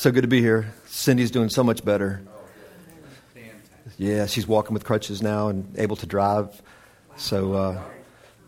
[0.00, 0.72] So good to be here.
[0.86, 2.22] Cindy's doing so much better.
[3.98, 6.62] Yeah, she's walking with crutches now and able to drive.
[7.16, 7.82] So uh,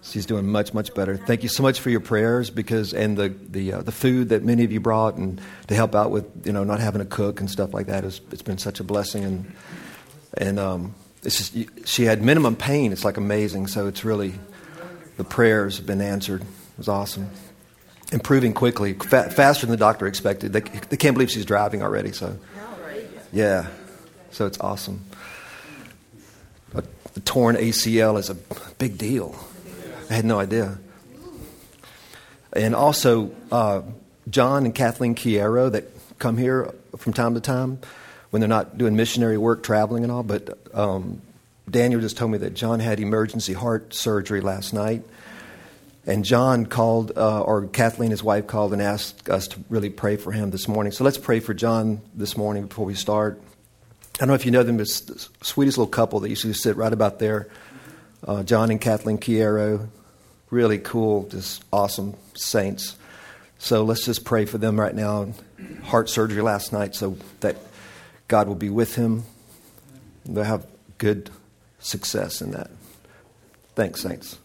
[0.01, 1.19] she's doing much, much better.
[1.19, 4.43] Thank you so much for your prayers because and the the uh, the food that
[4.43, 7.41] many of you brought and to help out with you know not having to cook
[7.41, 8.03] and stuff like that.
[8.03, 9.53] It's, it's been such a blessing and
[10.39, 12.93] and um, it's just she had minimum pain.
[12.93, 13.67] It's like amazing.
[13.67, 14.33] So it's really
[15.19, 16.41] the prayers have been answered.
[16.41, 17.29] It was awesome.
[18.13, 20.53] Improving quickly, fa- faster than the doctor expected.
[20.53, 22.13] They, they can't believe she's driving already.
[22.13, 22.39] So,
[23.33, 23.67] yeah,
[24.31, 25.05] so it's awesome.
[26.75, 26.85] A,
[27.17, 28.35] a torn ACL is a
[28.79, 29.35] big deal.
[30.11, 30.79] I had no idea.
[32.53, 33.83] And also, uh,
[34.29, 35.85] John and Kathleen Chiero that
[36.19, 37.79] come here from time to time
[38.31, 40.23] when they're not doing missionary work, traveling and all.
[40.23, 41.23] But um,
[41.69, 45.03] Daniel just told me that John had emergency heart surgery last night.
[46.05, 50.17] And John called, uh, or Kathleen, his wife, called and asked us to really pray
[50.17, 50.93] for him this morning.
[50.93, 53.41] So let's pray for John this morning before we start.
[54.15, 56.43] I don't know if you know them, but it's the sweetest little couple that used
[56.43, 57.49] to sit right about there.
[58.27, 59.89] Uh, John and Kathleen Chiero
[60.53, 62.97] really cool, just awesome saints.
[63.59, 65.33] So let's just pray for them right now.
[65.85, 67.57] Heart surgery last night, so that
[68.29, 69.25] God will be with him.
[70.27, 70.67] They'll have
[70.99, 71.31] good
[71.81, 72.71] success in that.
[73.75, 74.39] Thanks, saints.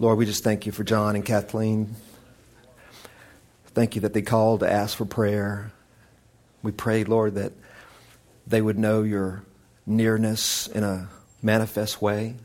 [0.00, 1.96] Lord, we just thank you for John and Kathleen.
[3.74, 5.72] Thank you that they called to ask for prayer.
[6.62, 7.52] We pray, Lord, that
[8.46, 9.42] they would know your
[9.86, 11.08] nearness in a
[11.42, 12.36] manifest way.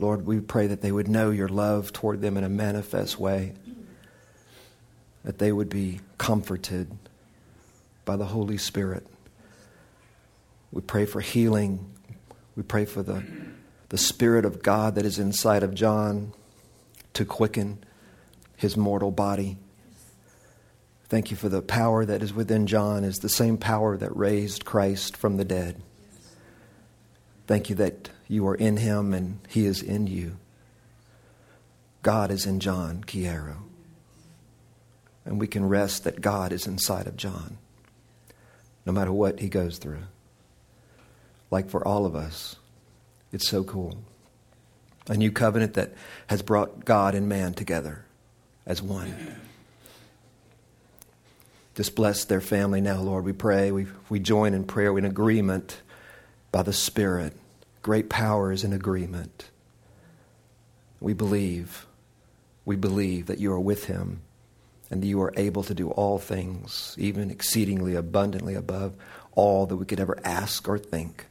[0.00, 3.52] Lord, we pray that they would know your love toward them in a manifest way,
[5.22, 6.90] that they would be comforted
[8.04, 9.06] by the Holy Spirit.
[10.72, 11.92] We pray for healing.
[12.56, 13.24] We pray for the,
[13.88, 16.32] the Spirit of God that is inside of John
[17.14, 17.82] to quicken
[18.56, 19.56] his mortal body.
[21.08, 24.64] Thank you for the power that is within John is the same power that raised
[24.64, 25.80] Christ from the dead.
[27.46, 30.36] Thank you that you are in him and he is in you.
[32.02, 33.56] God is in John Chiero.
[35.24, 37.58] And we can rest that God is inside of John,
[38.84, 40.04] no matter what he goes through.
[41.50, 42.56] Like for all of us,
[43.32, 43.98] it's so cool.
[45.08, 45.94] A new covenant that
[46.26, 48.04] has brought God and man together
[48.66, 49.14] as one.
[51.74, 53.24] Just bless their family now, Lord.
[53.24, 53.70] We pray.
[53.70, 55.80] We, we join in prayer, in agreement
[56.50, 57.34] by the Spirit.
[57.82, 59.48] Great power is in agreement.
[61.00, 61.86] We believe,
[62.64, 64.22] we believe that you are with him
[64.90, 68.94] and that you are able to do all things, even exceedingly abundantly above
[69.32, 71.26] all that we could ever ask or think,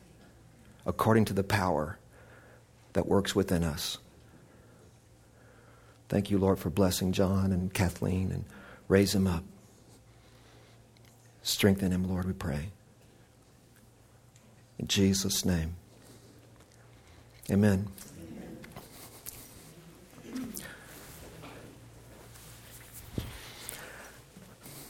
[0.88, 2.00] according to the power
[2.94, 4.00] that works within us.
[6.09, 8.46] Thank you, Lord, for blessing John and Kathleen and
[8.88, 9.44] raise him up.
[11.44, 12.70] Strengthen him, Lord, we pray.
[14.80, 15.75] In Jesus' name.
[17.52, 17.88] Amen.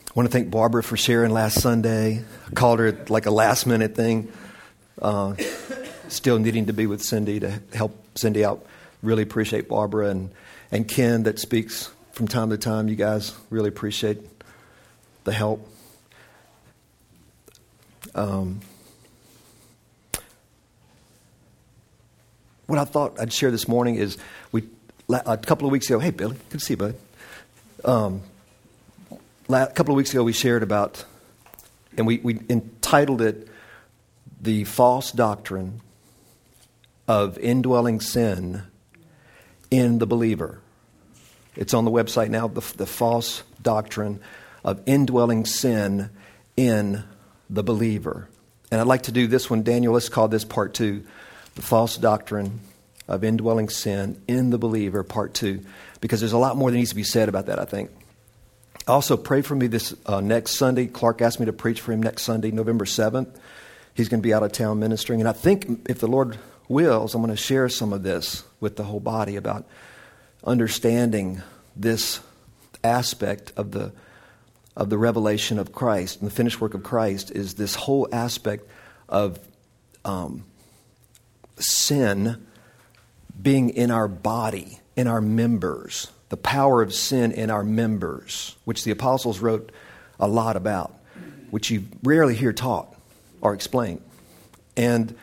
[0.08, 2.24] I want to thank Barbara for sharing last Sunday.
[2.48, 4.32] I called her like a last minute thing.
[5.00, 5.36] Uh,
[6.12, 8.66] still needing to be with Cindy to help Cindy out.
[9.04, 10.32] Really appreciate Barbara and,
[10.72, 12.88] and Ken that speaks from time to time.
[12.90, 14.20] You guys really appreciate
[15.24, 15.68] the help.
[18.16, 18.62] Um,
[22.66, 24.18] what I thought I'd share this morning is
[24.52, 24.64] we
[25.10, 26.00] a couple of weeks ago.
[26.00, 26.96] Hey, Billy, good to see you, bud.
[27.86, 28.22] Um,
[29.50, 31.06] a couple of weeks ago, we shared about,
[31.96, 33.48] and we, we entitled it
[34.42, 35.82] "The False Doctrine
[37.08, 38.64] of Indwelling Sin
[39.72, 40.60] in the Believer."
[41.58, 42.48] It's on the website now.
[42.48, 44.22] The, the false doctrine
[44.64, 46.10] of indwelling sin
[46.56, 47.04] in
[47.50, 48.30] the believer.
[48.72, 49.94] And I'd like to do this one, Daniel.
[49.94, 51.06] Let's call this part two
[51.56, 52.60] the false doctrine
[53.08, 55.64] of indwelling sin in the believer, part two,
[56.02, 57.90] because there's a lot more that needs to be said about that, I think.
[58.88, 60.86] Also, pray for me this uh, next Sunday.
[60.86, 63.36] Clark asked me to preach for him next Sunday, November 7th.
[63.96, 65.20] He's going to be out of town ministering.
[65.20, 66.38] And I think if the Lord
[66.68, 69.66] wills, I'm going to share some of this with the whole body about
[70.44, 71.42] understanding
[71.76, 72.20] this
[72.84, 73.92] aspect of the,
[74.76, 78.68] of the revelation of Christ and the finished work of Christ is this whole aspect
[79.10, 79.40] of
[80.06, 80.46] um,
[81.58, 82.46] sin
[83.40, 88.84] being in our body, in our members, the power of sin in our members, which
[88.84, 89.72] the apostles wrote
[90.20, 90.94] a lot about,
[91.52, 92.94] which you rarely hear taught
[93.42, 94.02] or explained.
[94.76, 95.16] And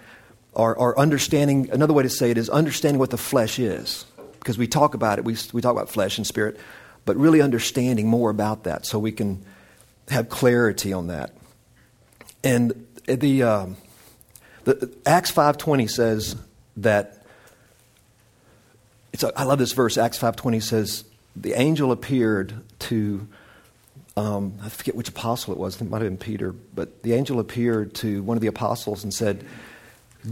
[0.56, 4.05] our, our understanding, another way to say it is understanding what the flesh is.
[4.39, 6.59] Because we talk about it, we, we talk about flesh and spirit,
[7.05, 9.45] but really understanding more about that so we can
[10.09, 11.35] have clarity on that.
[12.43, 13.77] And the, um,
[14.65, 16.37] the Acts 5.20 says
[16.79, 17.25] that,
[19.12, 21.05] it's a, I love this verse, Acts 5.20 says,
[21.37, 23.27] the angel appeared to,
[24.17, 27.41] um, I forget which apostle it was, it might have been Peter, but the angel
[27.41, 29.45] appeared to one of the apostles and said,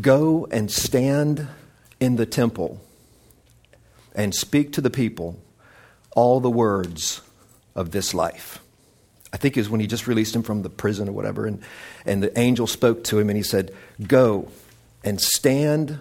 [0.01, 1.49] Go and stand
[2.01, 2.81] in the temple
[4.15, 5.39] and speak to the people
[6.15, 7.21] all the words
[7.75, 8.61] of this life.
[9.33, 11.63] I think it was when he just released him from the prison or whatever, and,
[12.05, 13.75] and the angel spoke to him and he said,
[14.07, 14.51] Go
[15.03, 15.99] and stand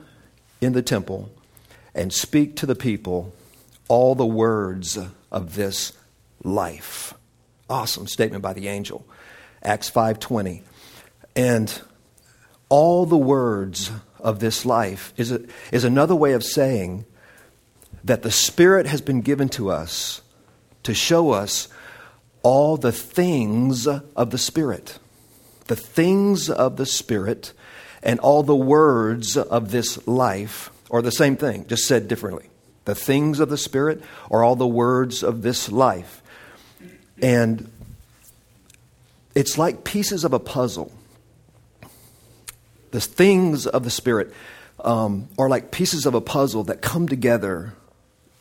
[0.59, 1.31] in the temple
[1.95, 3.33] and speak to the people
[3.87, 4.97] all the words
[5.31, 5.93] of this
[6.43, 7.13] life.
[7.69, 9.05] Awesome statement by the angel.
[9.63, 10.63] Acts 5:20.
[11.35, 11.81] And
[12.71, 15.41] all the words of this life is, a,
[15.73, 17.03] is another way of saying
[18.05, 20.21] that the Spirit has been given to us
[20.83, 21.67] to show us
[22.43, 24.99] all the things of the Spirit.
[25.65, 27.51] The things of the Spirit
[28.01, 32.49] and all the words of this life are the same thing, just said differently.
[32.85, 34.01] The things of the Spirit
[34.31, 36.23] are all the words of this life.
[37.21, 37.69] And
[39.35, 40.93] it's like pieces of a puzzle
[42.91, 44.33] the things of the Spirit
[44.79, 47.73] um, are like pieces of a puzzle that come together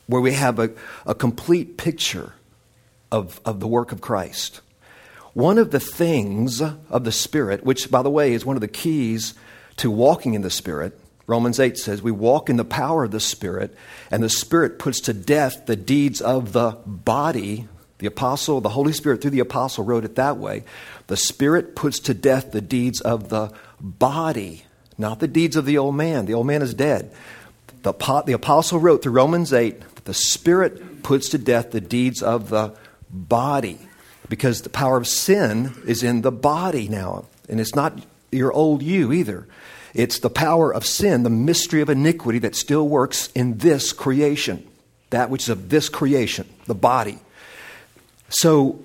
[0.06, 0.70] where we have a,
[1.06, 2.34] a complete picture
[3.12, 4.60] of, of the work of Christ.
[5.32, 8.68] One of the things of the Spirit, which, by the way, is one of the
[8.68, 9.34] keys
[9.76, 10.98] to walking in the Spirit,
[11.30, 13.72] Romans 8 says, We walk in the power of the Spirit,
[14.10, 17.68] and the Spirit puts to death the deeds of the body.
[17.98, 20.64] The apostle, the Holy Spirit through the apostle wrote it that way.
[21.06, 24.64] The Spirit puts to death the deeds of the body,
[24.98, 26.26] not the deeds of the old man.
[26.26, 27.12] The old man is dead.
[27.82, 27.92] The,
[28.26, 32.50] the apostle wrote through Romans 8 that the Spirit puts to death the deeds of
[32.50, 32.74] the
[33.10, 33.78] body
[34.28, 37.24] because the power of sin is in the body now.
[37.48, 38.00] And it's not
[38.30, 39.46] your old you either.
[39.92, 44.66] It's the power of sin, the mystery of iniquity that still works in this creation,
[45.10, 47.18] that which is of this creation, the body.
[48.28, 48.80] So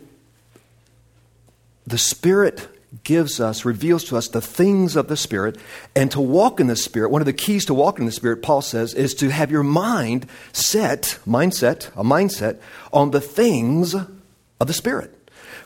[1.86, 2.68] the Spirit
[3.04, 5.58] gives us, reveals to us the things of the Spirit.
[5.96, 8.42] And to walk in the Spirit, one of the keys to walking in the Spirit,
[8.42, 12.60] Paul says, is to have your mind set, mindset, a mindset,
[12.94, 15.12] on the things of the Spirit.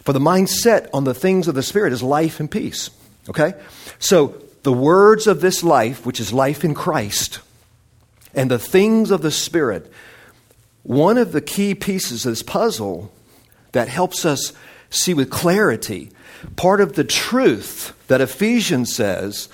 [0.04, 2.90] For the mindset on the things of the Spirit is life and peace.
[3.30, 3.54] Okay?
[4.00, 7.40] So the words of this life, which is life in Christ,
[8.34, 9.92] and the things of the Spirit,
[10.84, 13.12] one of the key pieces of this puzzle
[13.72, 14.54] that helps us
[14.90, 16.12] see with clarity
[16.56, 19.50] part of the truth that Ephesians says,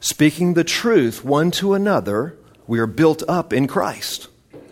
[0.00, 2.36] speaking the truth one to another,
[2.66, 4.28] we are built up in Christ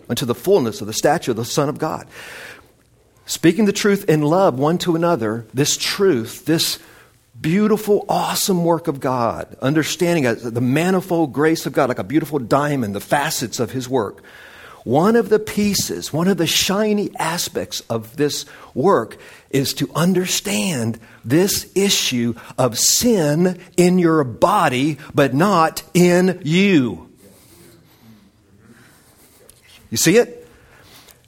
[0.09, 2.07] unto the fullness of the stature of the Son of God.
[3.25, 6.77] Speaking the truth in love one to another, this truth, this
[7.39, 12.95] beautiful, awesome work of God, understanding the manifold grace of God, like a beautiful diamond,
[12.95, 14.23] the facets of His work.
[14.85, 18.45] One of the pieces, one of the shiny aspects of this
[18.75, 19.17] work
[19.49, 27.09] is to understand this issue of sin in your body, but not in you.
[29.89, 30.47] You see it?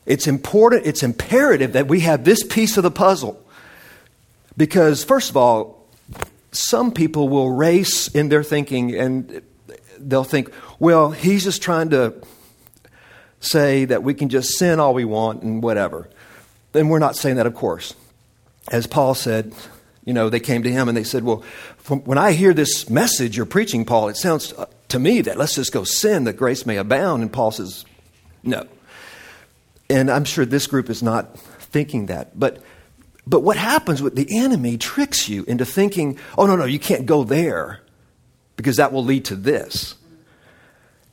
[0.06, 3.44] It's important, it's imperative that we have this piece of the puzzle.
[4.56, 5.88] Because, first of all,
[6.52, 9.42] some people will race in their thinking and
[9.98, 12.14] they'll think, well, he's just trying to
[13.40, 16.10] say that we can just sin all we want and whatever.
[16.72, 17.94] Then we're not saying that, of course.
[18.70, 19.54] As Paul said,
[20.08, 21.44] you know, they came to him and they said, Well,
[21.88, 25.56] when I hear this message you're preaching, Paul, it sounds uh, to me that let's
[25.56, 27.24] just go sin that grace may abound.
[27.24, 27.86] And Paul says,
[28.44, 28.66] No.
[29.90, 32.38] And I'm sure this group is not thinking that.
[32.40, 32.62] But,
[33.26, 37.06] but what happens with the enemy tricks you into thinking, Oh, no, no, you can't
[37.06, 37.82] go there
[38.56, 39.96] because that will lead to this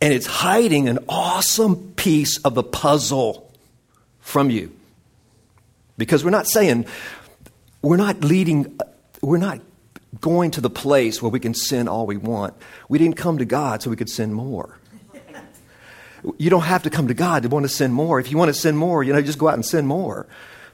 [0.01, 3.51] and it's hiding an awesome piece of the puzzle
[4.21, 4.73] from you.
[5.97, 6.87] Because we're not saying,
[7.83, 8.79] we're not leading,
[9.23, 9.61] we're not
[10.21, 12.55] going to the place where we can sin all we want.
[12.89, 14.79] We didn't come to God so we could sin more.
[16.39, 18.19] You don't have to come to God to want to sin more.
[18.19, 20.27] If you want to sin more, you know, just go out and sin more.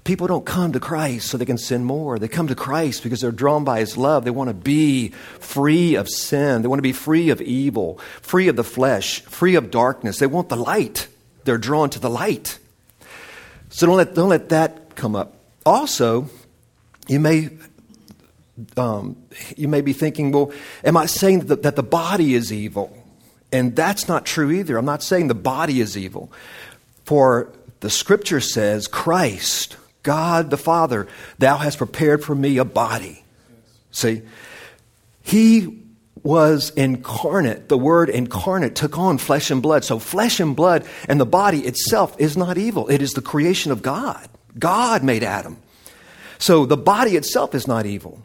[0.04, 2.19] People don't come to Christ so they can sin more.
[2.19, 4.25] They come to Christ because they're drawn by His love.
[4.25, 6.62] They want to be free of sin.
[6.62, 10.19] They want to be free of evil, free of the flesh, free of darkness.
[10.19, 11.09] They want the light.
[11.45, 12.59] They're drawn to the light.
[13.69, 15.37] So don't let, don't let that come up.
[15.66, 16.30] Also,
[17.07, 17.50] you may,
[18.76, 19.16] um,
[19.57, 20.52] you may be thinking, well,
[20.83, 22.97] am I saying that, that the body is evil?
[23.52, 24.78] And that's not true either.
[24.78, 26.33] I'm not saying the body is evil.
[27.04, 31.07] For the scripture says Christ God the Father,
[31.38, 33.25] thou hast prepared for me a body.
[33.90, 34.23] See?
[35.23, 35.80] He
[36.23, 37.69] was incarnate.
[37.69, 39.85] The word incarnate took on flesh and blood.
[39.85, 42.88] So, flesh and blood and the body itself is not evil.
[42.88, 44.28] It is the creation of God.
[44.59, 45.59] God made Adam.
[46.38, 48.23] So, the body itself is not evil.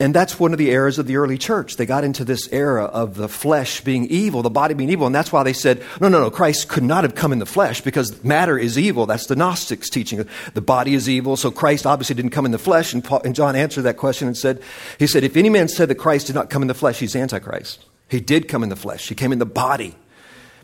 [0.00, 1.76] And that's one of the errors of the early church.
[1.76, 5.14] They got into this era of the flesh being evil, the body being evil, and
[5.14, 7.80] that's why they said, no, no, no, Christ could not have come in the flesh
[7.80, 9.06] because matter is evil.
[9.06, 10.24] That's the Gnostics' teaching.
[10.54, 12.94] The body is evil, so Christ obviously didn't come in the flesh.
[12.94, 14.62] And, Paul, and John answered that question and said,
[15.00, 17.16] he said, if any man said that Christ did not come in the flesh, he's
[17.16, 17.84] Antichrist.
[18.08, 19.08] He did come in the flesh.
[19.08, 19.96] He came in the body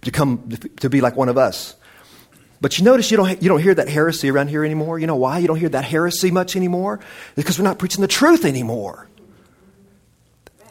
[0.03, 1.75] to come to be like one of us.
[2.61, 5.01] But you notice you don't, you don't hear that heresy around here anymore.
[5.01, 7.01] You know why you don't hear that heresy much anymore?
[7.35, 9.09] Because we're not preaching the truth anymore.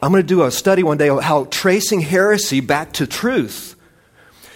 [0.04, 3.74] I'm going to do a study one day on how tracing heresy back to truth.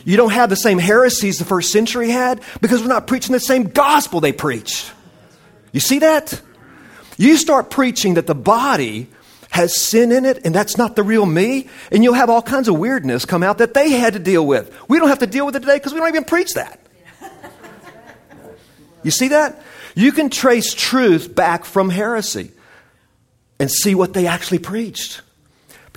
[0.05, 3.41] You don't have the same heresies the first century had because we're not preaching the
[3.41, 4.93] same gospel they preached.
[5.73, 6.39] You see that?
[7.17, 9.09] You start preaching that the body
[9.49, 12.69] has sin in it and that's not the real me, and you'll have all kinds
[12.69, 14.71] of weirdness come out that they had to deal with.
[14.87, 16.79] We don't have to deal with it today because we don't even preach that.
[19.03, 19.63] You see that?
[19.95, 22.51] You can trace truth back from heresy
[23.59, 25.23] and see what they actually preached.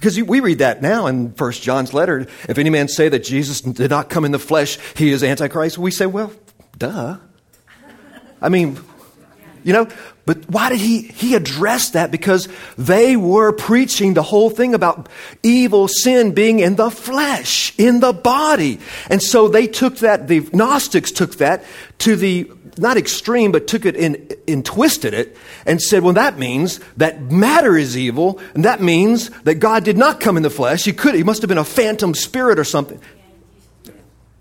[0.01, 2.25] Because we read that now in First John's letter.
[2.49, 5.77] If any man say that Jesus did not come in the flesh, he is Antichrist.
[5.77, 6.33] We say, well,
[6.75, 7.17] duh.
[8.41, 8.79] I mean,
[9.63, 9.87] you know,
[10.25, 12.09] but why did he, he address that?
[12.09, 12.47] Because
[12.79, 15.07] they were preaching the whole thing about
[15.43, 18.79] evil sin being in the flesh, in the body.
[19.07, 21.63] And so they took that, the Gnostics took that
[21.99, 22.49] to the
[22.81, 27.21] not extreme, but took it and, and twisted it and said, well, that means that
[27.21, 30.83] matter is evil, and that means that God did not come in the flesh.
[30.83, 32.99] He could, he must have been a phantom spirit or something.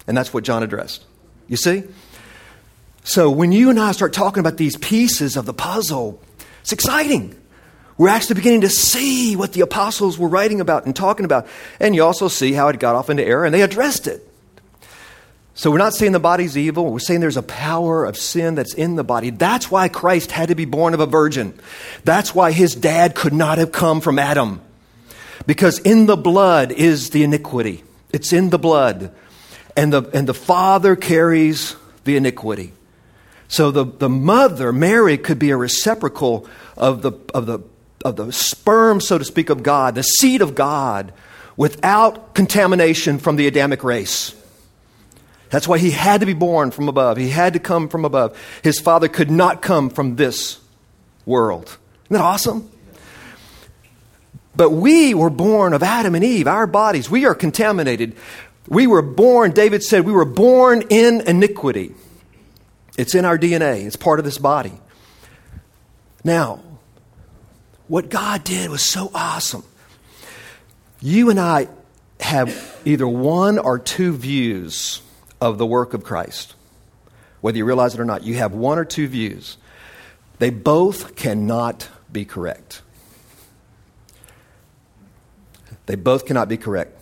[0.07, 1.05] And that's what John addressed.
[1.47, 1.85] You see?
[3.05, 6.21] So when you and I start talking about these pieces of the puzzle,
[6.61, 7.37] it's exciting.
[7.99, 11.47] We're actually beginning to see what the apostles were writing about and talking about.
[11.79, 14.27] And you also see how it got off into error, and they addressed it.
[15.61, 16.91] So we're not saying the body's evil.
[16.91, 19.29] We're saying there's a power of sin that's in the body.
[19.29, 21.53] That's why Christ had to be born of a virgin.
[22.03, 24.63] That's why his dad could not have come from Adam.
[25.47, 27.85] Because in the blood is the iniquity.
[28.11, 29.13] It's in the blood.
[29.77, 32.73] And the, and the father carries the iniquity.
[33.49, 37.59] So the, the mother, Mary, could be a reciprocal of the, of, the,
[38.03, 41.13] of the sperm, so to speak, of God, the seed of God,
[41.55, 44.35] without contamination from the Adamic race.
[45.51, 47.17] That's why he had to be born from above.
[47.17, 48.39] He had to come from above.
[48.63, 50.61] His father could not come from this
[51.27, 51.77] world.
[52.05, 52.71] Isn't that awesome?
[54.55, 57.11] But we were born of Adam and Eve, our bodies.
[57.11, 58.17] We are contaminated.
[58.69, 61.95] We were born, David said, we were born in iniquity.
[62.97, 64.73] It's in our DNA, it's part of this body.
[66.23, 66.61] Now,
[67.89, 69.65] what God did was so awesome.
[71.01, 71.69] You and I
[72.21, 75.01] have either one or two views
[75.41, 76.55] of the work of Christ.
[77.41, 79.57] Whether you realize it or not, you have one or two views.
[80.39, 82.83] They both cannot be correct.
[85.87, 86.99] They both cannot be correct.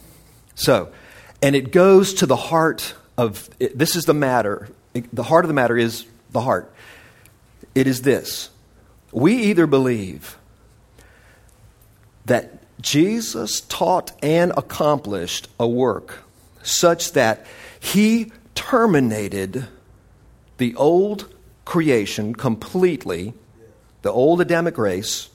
[0.55, 0.93] So,
[1.43, 4.69] and it goes to the heart of this is the matter.
[5.13, 6.73] The heart of the matter is the heart.
[7.75, 8.51] It is this
[9.13, 10.39] we either believe
[12.27, 16.21] that Jesus taught and accomplished a work
[16.63, 17.47] such that
[17.81, 19.67] he terminated
[20.59, 21.33] the old
[21.65, 23.35] creation completely,
[24.03, 25.29] the old Adamic race,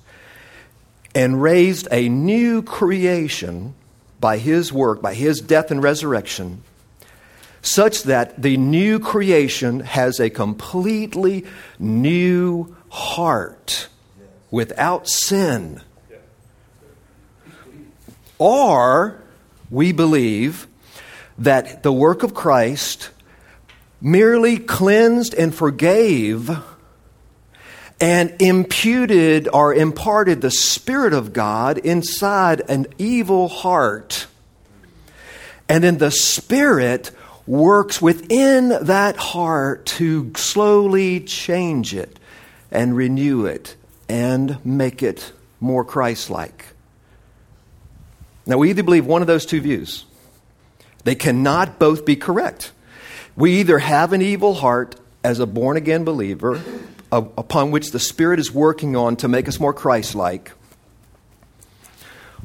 [1.16, 3.76] and raised a new creation
[4.20, 6.64] by his work, by his death and resurrection,
[7.62, 11.46] such that the new creation has a completely
[11.80, 13.88] new heart
[14.52, 15.82] without sin.
[18.38, 19.22] Or
[19.70, 20.68] we believe
[21.38, 23.10] that the work of Christ
[24.02, 26.52] merely cleansed and forgave
[28.00, 34.28] and imputed or imparted the Spirit of God inside an evil heart.
[35.70, 37.12] And then the Spirit
[37.48, 42.20] works within that heart to slowly change it
[42.72, 43.76] and renew it
[44.10, 46.66] and make it more Christ like.
[48.46, 50.04] Now, we either believe one of those two views.
[51.04, 52.72] They cannot both be correct.
[53.36, 56.62] We either have an evil heart as a born again believer,
[57.12, 60.52] upon which the Spirit is working on to make us more Christ like,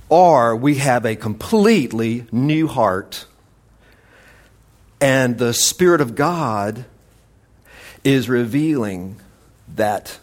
[0.09, 3.27] or we have a completely new heart,
[5.01, 6.85] and the Spirit of God
[8.05, 9.21] is revealing
[9.75, 10.19] that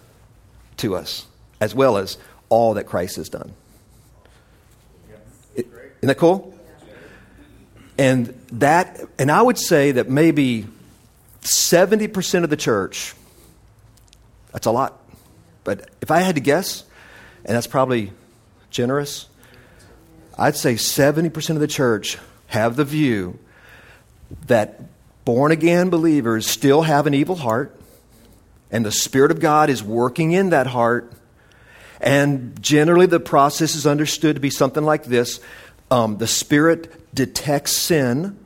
[0.77, 1.27] to us,
[1.59, 2.17] as well as
[2.49, 3.53] all that Christ has done.
[5.55, 5.67] Isn't
[6.01, 6.54] that cool?
[7.97, 10.67] And that, and I would say that maybe
[11.41, 13.13] 70% of the church,
[14.51, 14.99] that's a lot.
[15.63, 16.83] But if I had to guess,
[17.45, 18.11] and that's probably
[18.69, 19.27] generous,
[20.37, 23.39] I'd say 70% of the church have the view
[24.47, 24.81] that
[25.23, 27.79] born again believers still have an evil heart,
[28.71, 31.11] and the Spirit of God is working in that heart.
[32.01, 35.39] And generally, the process is understood to be something like this
[35.89, 38.37] um, the Spirit detects sin.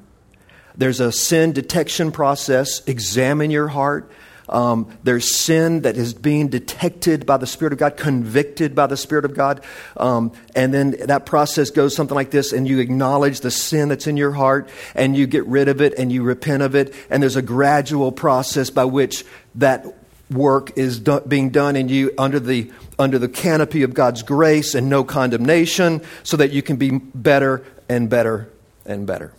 [0.77, 2.81] There's a sin detection process.
[2.87, 4.09] Examine your heart.
[4.47, 8.97] Um, there's sin that is being detected by the Spirit of God, convicted by the
[8.97, 9.63] Spirit of God.
[9.95, 14.07] Um, and then that process goes something like this, and you acknowledge the sin that's
[14.07, 16.95] in your heart, and you get rid of it, and you repent of it.
[17.11, 19.23] And there's a gradual process by which
[19.55, 19.85] that
[20.31, 24.73] work is do- being done in you under the, under the canopy of God's grace
[24.73, 28.49] and no condemnation, so that you can be better and better
[28.89, 29.31] and better.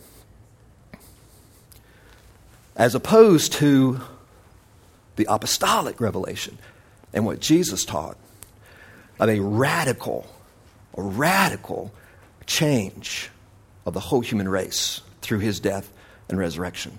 [2.75, 4.01] As opposed to
[5.17, 6.57] the apostolic revelation
[7.13, 8.17] and what Jesus taught
[9.19, 10.25] of a radical,
[10.97, 11.91] a radical
[12.47, 13.29] change
[13.85, 15.91] of the whole human race through his death
[16.29, 16.97] and resurrection,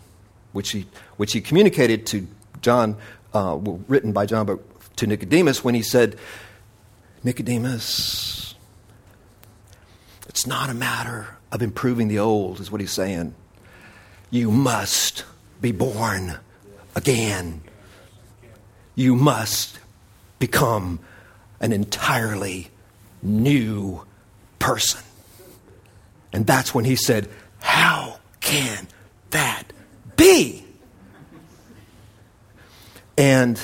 [0.52, 2.28] which he, which he communicated to
[2.61, 2.97] John,
[3.32, 4.61] uh, written by John, but
[4.97, 6.16] to Nicodemus when he said,
[7.25, 8.54] Nicodemus,
[10.28, 13.35] it's not a matter of improving the old, is what he's saying.
[14.30, 15.25] You must
[15.61, 16.38] be born
[16.97, 17.62] again
[18.94, 19.78] you must
[20.38, 21.00] become
[21.61, 22.68] an entirely
[23.23, 24.04] new
[24.59, 25.00] person.
[26.32, 27.28] And that's when he said,
[27.59, 28.88] How can
[29.30, 29.64] that
[30.16, 30.64] be?
[33.16, 33.61] And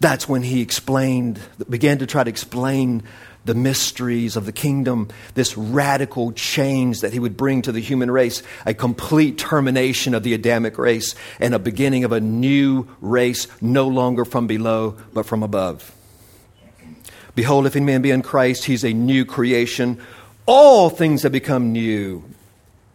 [0.00, 3.04] that's when he explained, began to try to explain
[3.44, 8.10] the mysteries of the kingdom, this radical change that he would bring to the human
[8.10, 13.46] race, a complete termination of the Adamic race, and a beginning of a new race,
[13.60, 15.94] no longer from below, but from above.
[17.34, 20.00] Behold, if any man be in Christ, he's a new creation.
[20.46, 22.24] All things have become new.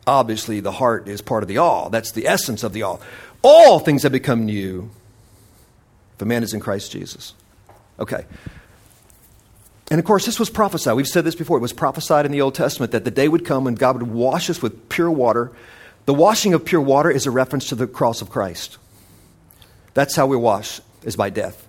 [0.07, 1.89] Obviously, the heart is part of the all.
[1.89, 3.01] That's the essence of the all.
[3.41, 4.89] All things have become new.
[6.15, 7.33] If a man is in Christ Jesus.
[7.99, 8.25] Okay.
[9.89, 10.95] And of course, this was prophesied.
[10.95, 11.57] We've said this before.
[11.57, 14.11] It was prophesied in the Old Testament that the day would come when God would
[14.11, 15.51] wash us with pure water.
[16.05, 18.77] The washing of pure water is a reference to the cross of Christ.
[19.93, 21.67] That's how we wash, is by death.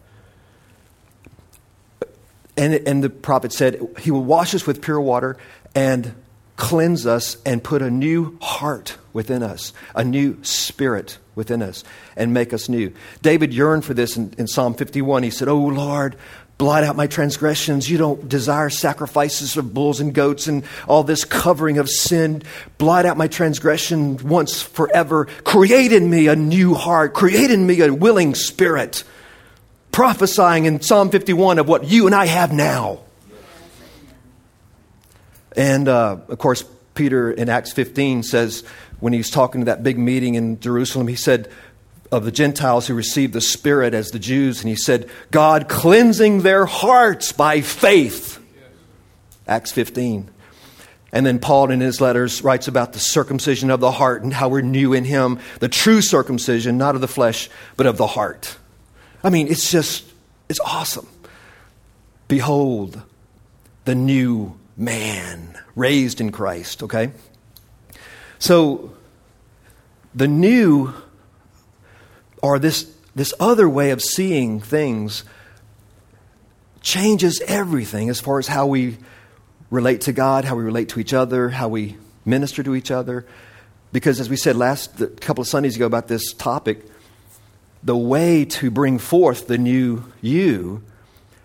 [2.56, 5.38] And, and the prophet said, He will wash us with pure water
[5.74, 6.14] and
[6.56, 11.82] cleanse us and put a new heart within us, a new spirit within us,
[12.16, 12.92] and make us new.
[13.22, 15.22] David yearned for this in, in Psalm 51.
[15.22, 16.16] He said, Oh Lord,
[16.60, 17.88] blot out my transgressions.
[17.88, 22.42] You don't desire sacrifices of bulls and goats and all this covering of sin.
[22.76, 25.24] Blot out my transgression once forever.
[25.42, 27.14] Create in me a new heart.
[27.14, 29.04] Create in me a willing spirit.
[29.90, 33.00] Prophesying in Psalm 51 of what you and I have now.
[35.56, 38.64] And uh, of course, Peter in Acts 15 says,
[38.98, 41.50] when he's talking to that big meeting in Jerusalem, he said,
[42.12, 46.42] of the Gentiles who received the Spirit as the Jews, and he said, God cleansing
[46.42, 48.38] their hearts by faith.
[49.46, 50.28] Acts 15.
[51.12, 54.48] And then Paul in his letters writes about the circumcision of the heart and how
[54.48, 58.56] we're new in him, the true circumcision, not of the flesh, but of the heart.
[59.22, 60.04] I mean, it's just,
[60.48, 61.08] it's awesome.
[62.28, 63.02] Behold,
[63.84, 67.10] the new man raised in Christ, okay?
[68.38, 68.94] So,
[70.14, 70.94] the new
[72.42, 75.24] or this, this other way of seeing things
[76.80, 78.96] changes everything as far as how we
[79.70, 83.26] relate to God, how we relate to each other, how we minister to each other.
[83.92, 86.86] Because as we said last a couple of Sundays ago about this topic,
[87.82, 90.82] the way to bring forth the new you,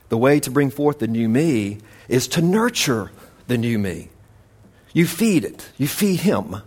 [0.10, 3.12] the way to bring forth the new me, is to nurture
[3.48, 4.10] the new me.
[4.94, 6.58] You feed it, you feed him.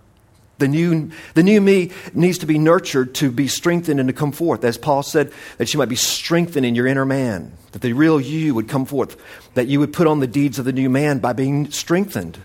[0.58, 4.32] The new, the new me needs to be nurtured to be strengthened and to come
[4.32, 4.64] forth.
[4.64, 8.20] As Paul said, that you might be strengthened in your inner man, that the real
[8.20, 9.16] you would come forth,
[9.54, 12.38] that you would put on the deeds of the new man by being strengthened.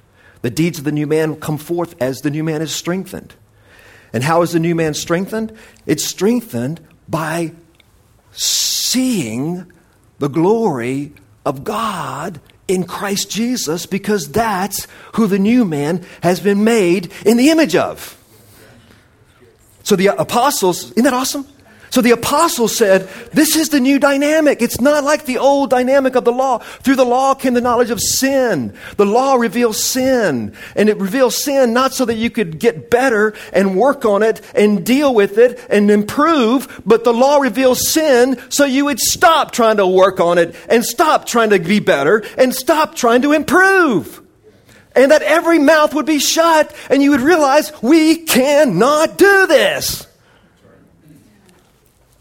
[0.44, 3.34] The deeds of the new man come forth as the new man is strengthened.
[4.14, 5.58] And how is the new man strengthened?
[5.88, 7.54] It's strengthened by
[8.32, 9.72] seeing
[10.20, 11.14] the glory
[11.46, 17.38] of God in Christ Jesus because that's who the new man has been made in
[17.38, 18.18] the image of.
[19.84, 21.46] So the apostles, isn't that awesome?
[21.94, 24.64] So the apostle said, This is the new dynamic.
[24.64, 26.58] It's not like the old dynamic of the law.
[26.58, 28.74] Through the law came the knowledge of sin.
[28.98, 30.56] The law reveals sin.
[30.76, 34.42] And it reveals sin not so that you could get better and work on it
[34.56, 39.52] and deal with it and improve, but the law reveals sin so you would stop
[39.52, 43.34] trying to work on it and stop trying to be better and stop trying to
[43.34, 44.20] improve.
[44.96, 50.08] And that every mouth would be shut and you would realize we cannot do this.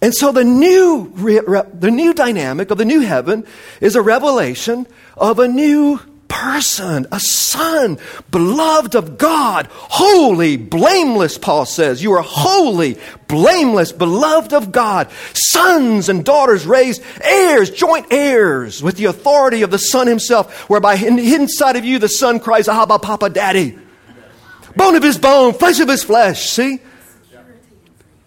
[0.03, 3.47] And so the new, the new dynamic of the new heaven
[3.81, 7.99] is a revelation of a new person, a son,
[8.33, 12.03] beloved of God, holy, blameless, Paul says.
[12.03, 18.97] You are holy, blameless, beloved of God, sons and daughters raised, heirs, joint heirs with
[18.97, 23.31] the authority of the Son himself, whereby inside of you the Son cries, Abba, Papa,
[23.31, 23.79] Daddy.
[24.75, 26.51] Bone of his bone, flesh of his flesh.
[26.51, 26.81] See?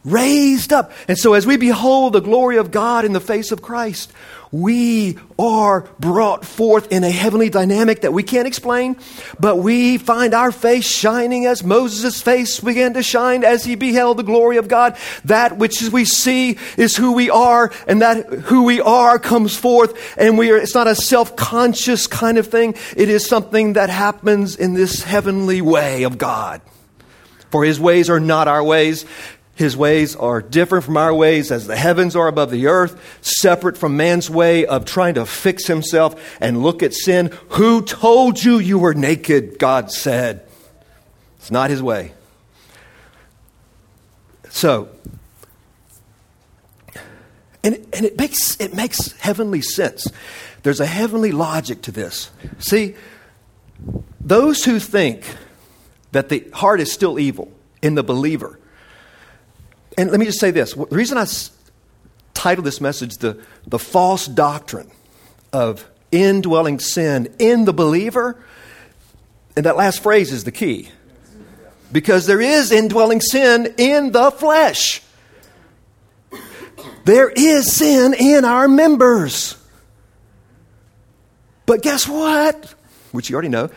[0.05, 0.91] Raised up.
[1.07, 4.13] And so, as we behold the glory of God in the face of Christ,
[4.51, 8.95] we are brought forth in a heavenly dynamic that we can't explain,
[9.37, 14.15] but we find our face shining as Moses' face began to shine as he beheld
[14.15, 14.95] the glory of God.
[15.25, 20.17] That which we see is who we are, and that who we are comes forth,
[20.17, 22.75] and we are, it's not a self conscious kind of thing.
[22.95, 26.61] It is something that happens in this heavenly way of God.
[27.51, 29.05] For his ways are not our ways,
[29.55, 33.77] his ways are different from our ways as the heavens are above the earth, separate
[33.77, 37.31] from man's way of trying to fix himself and look at sin.
[37.49, 39.57] Who told you you were naked?
[39.57, 40.45] God said.
[41.37, 42.11] It's not his way.
[44.49, 44.89] So,
[47.63, 50.07] and, and it, makes, it makes heavenly sense.
[50.63, 52.29] There's a heavenly logic to this.
[52.59, 52.95] See,
[54.19, 55.25] those who think
[56.11, 58.59] that the heart is still evil in the believer,
[59.97, 61.25] and let me just say this the reason I
[62.33, 64.91] titled this message the, the false doctrine
[65.51, 68.37] of indwelling sin in the believer,
[69.55, 70.89] and that last phrase is the key.
[71.91, 75.01] Because there is indwelling sin in the flesh.
[77.05, 79.55] There is sin in our members.
[81.65, 82.73] But guess what?
[83.11, 83.69] Which you already know.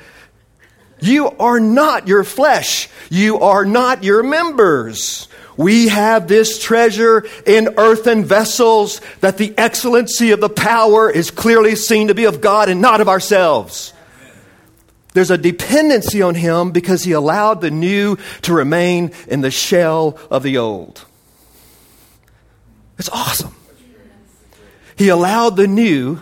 [1.01, 2.89] You are not your flesh.
[3.09, 5.29] You are not your members.
[5.59, 11.75] We have this treasure in earthen vessels that the excellency of the power is clearly
[11.75, 13.93] seen to be of God and not of ourselves.
[15.15, 20.17] There's a dependency on Him because He allowed the new to remain in the shell
[20.31, 21.05] of the old.
[22.97, 23.55] It's awesome.
[24.95, 26.21] He allowed the new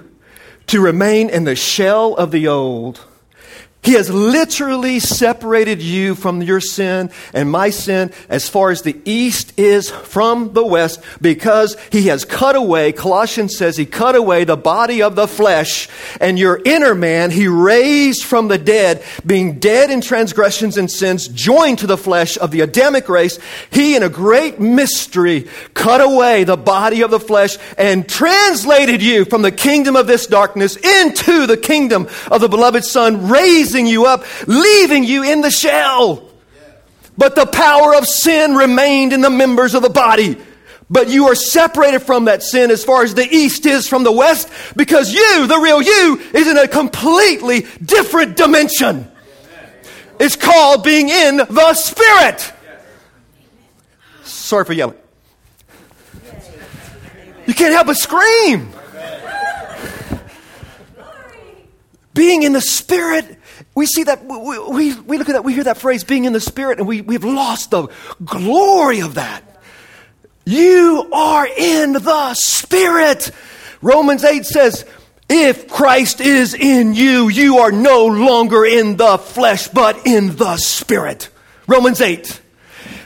[0.68, 3.04] to remain in the shell of the old
[3.86, 9.00] he has literally separated you from your sin and my sin as far as the
[9.04, 14.42] east is from the west because he has cut away, Colossians says he cut away
[14.42, 15.88] the body of the flesh
[16.20, 21.28] and your inner man he raised from the dead, being dead in transgressions and sins,
[21.28, 23.38] joined to the flesh of the Adamic race.
[23.70, 29.24] He in a great mystery cut away the body of the flesh and translated you
[29.24, 33.86] from the kingdom of this darkness into the kingdom of the beloved son, raising raising
[33.86, 36.22] you up, leaving you in the shell.
[37.18, 40.36] But the power of sin remained in the members of the body.
[40.88, 44.12] But you are separated from that sin as far as the east is from the
[44.12, 49.10] west because you, the real you, is in a completely different dimension.
[50.20, 52.52] It's called being in the Spirit.
[54.22, 54.96] Sorry for yelling.
[57.46, 58.72] You can't help but scream.
[62.16, 63.35] Being in the Spirit
[63.76, 66.32] we see that, we, we, we, look at that, we hear that phrase, being in
[66.32, 67.88] the Spirit, and we, we've lost the
[68.24, 69.44] glory of that.
[70.46, 73.30] You are in the Spirit.
[73.82, 74.86] Romans 8 says,
[75.28, 80.56] if Christ is in you, you are no longer in the flesh, but in the
[80.56, 81.28] Spirit.
[81.66, 82.40] Romans 8.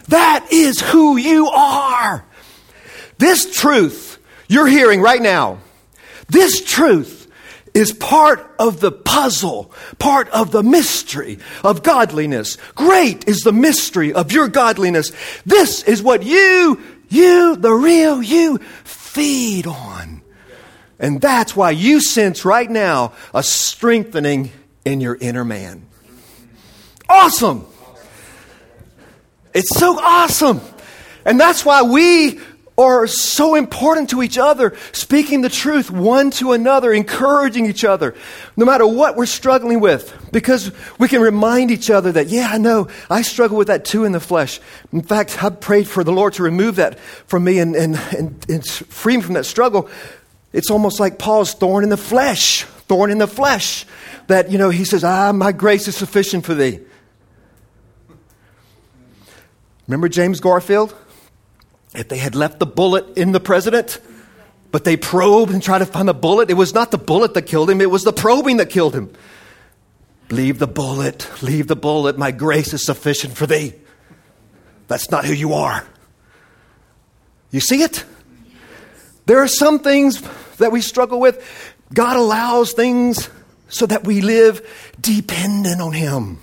[0.09, 2.25] That is who you are.
[3.19, 5.59] This truth you're hearing right now,
[6.29, 7.20] this truth
[7.75, 12.57] is part of the puzzle, part of the mystery of godliness.
[12.75, 15.13] Great is the mystery of your godliness.
[15.47, 20.23] This is what you, you, the real you, feed on.
[20.99, 24.51] And that's why you sense right now a strengthening
[24.85, 25.87] in your inner man.
[27.09, 27.67] Awesome!
[29.55, 30.61] It's so awesome!
[31.25, 32.41] And that's why we
[32.81, 38.15] are so important to each other, speaking the truth one to another, encouraging each other,
[38.57, 42.59] no matter what we're struggling with, because we can remind each other that, yeah, I
[42.59, 44.61] know, I struggle with that too in the flesh.
[44.93, 48.47] In fact, I've prayed for the Lord to remove that from me and, and, and,
[48.49, 49.89] and free me from that struggle.
[50.53, 53.87] It's almost like Paul's thorn in the flesh, thorn in the flesh,
[54.27, 56.81] that, you know, he says, ah, my grace is sufficient for thee.
[59.87, 60.95] Remember James Garfield?
[61.95, 64.01] If they had left the bullet in the president,
[64.71, 67.43] but they probed and tried to find the bullet, it was not the bullet that
[67.43, 69.13] killed him, it was the probing that killed him.
[70.31, 72.17] Leave the bullet, leave the bullet.
[72.17, 73.75] My grace is sufficient for thee.
[74.87, 75.85] That's not who you are.
[77.51, 78.05] You see it?
[79.27, 80.23] There are some things
[80.59, 81.45] that we struggle with.
[81.93, 83.29] God allows things
[83.69, 86.39] so that we live dependent on Him.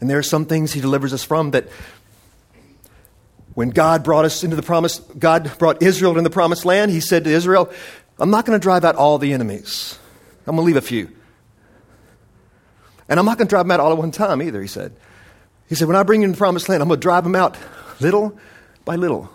[0.00, 1.68] And there are some things He delivers us from that
[3.54, 7.00] when God brought us into the promise, God brought Israel into the promised land, He
[7.00, 7.72] said to Israel,
[8.18, 9.98] I'm not going to drive out all the enemies.
[10.46, 11.10] I'm going to leave a few.
[13.08, 14.94] And I'm not going to drive them out all at one time either, he said.
[15.68, 17.34] He said, When I bring you into the promised land, I'm going to drive them
[17.34, 17.56] out
[18.00, 18.38] little
[18.84, 19.30] by little.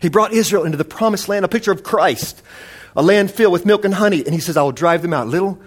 [0.00, 2.42] He brought Israel into the promised land, a picture of Christ,
[2.96, 4.24] a land filled with milk and honey.
[4.24, 5.60] And he says, I will drive them out little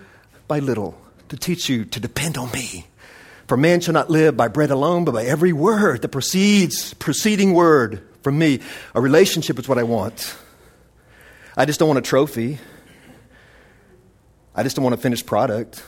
[0.47, 2.85] by little to teach you to depend on me.
[3.51, 7.53] For man shall not live by bread alone, but by every word that proceeds, proceeding
[7.53, 8.61] word from me.
[8.95, 10.37] A relationship is what I want.
[11.57, 12.59] I just don't want a trophy.
[14.55, 15.83] I just don't want a finished product,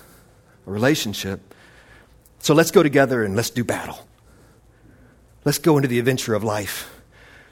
[0.67, 1.55] a relationship.
[2.39, 4.05] So let's go together and let's do battle.
[5.45, 6.93] Let's go into the adventure of life,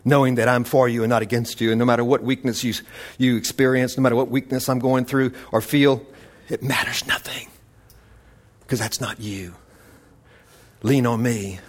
[0.04, 1.72] knowing that I'm for you and not against you.
[1.72, 2.74] And no matter what weakness you,
[3.18, 6.06] you experience, no matter what weakness I'm going through or feel,
[6.50, 7.48] it matters nothing
[8.60, 9.56] because that's not you.
[10.84, 11.60] Lean on me.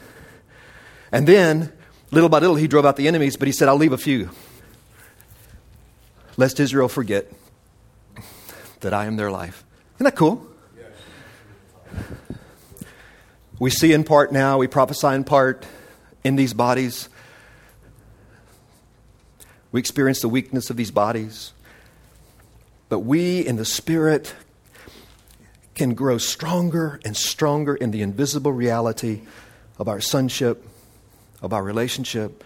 [1.11, 1.73] And then,
[2.11, 4.31] little by little, he drove out the enemies, but he said, I'll leave a few.
[6.37, 7.31] Lest Israel forget
[8.81, 9.65] that I am their life.
[9.97, 10.47] Isn't that cool?
[13.59, 15.67] We see in part now, we prophesy in part
[16.25, 17.09] in these bodies.
[19.71, 21.53] We experience the weakness of these bodies.
[22.89, 24.35] But we in the Spirit
[25.75, 29.23] can grow stronger and stronger in the invisible reality
[29.79, 30.67] of our sonship,
[31.41, 32.45] of our relationship,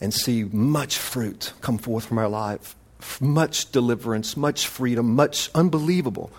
[0.00, 2.74] and see much fruit come forth from our life,
[3.20, 6.30] much deliverance, much freedom, much unbelievable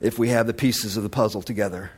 [0.00, 1.90] if we have the pieces of the puzzle together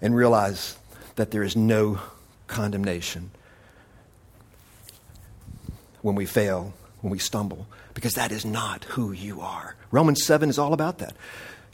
[0.00, 0.76] and realize
[1.16, 1.98] that there is no
[2.46, 3.30] condemnation.
[6.02, 7.66] When we fail, when we stumble,
[7.98, 9.74] because that is not who you are.
[9.90, 11.16] Romans 7 is all about that.